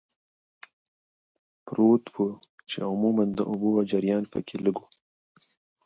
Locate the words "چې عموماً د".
2.69-3.39